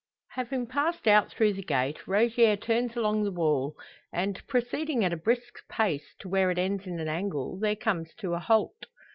[0.31, 3.75] Having passed out through the gate, Rogier turns along the wall;
[4.11, 8.11] and, proceeding at a brisk pace to where it ends in an angle, there comes
[8.15, 8.87] to a halt.